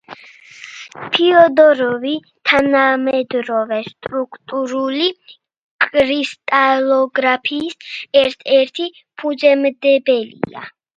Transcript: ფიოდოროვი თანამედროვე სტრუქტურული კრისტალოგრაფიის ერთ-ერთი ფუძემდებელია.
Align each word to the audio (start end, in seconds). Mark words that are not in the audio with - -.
ფიოდოროვი 1.17 2.13
თანამედროვე 2.51 3.77
სტრუქტურული 3.89 5.13
კრისტალოგრაფიის 5.87 7.97
ერთ-ერთი 8.27 8.93
ფუძემდებელია. 9.03 10.71